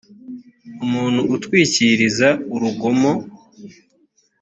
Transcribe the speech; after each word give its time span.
umuntu 0.85 1.21
utwikiriza 1.35 2.29
urugomo 2.53 3.11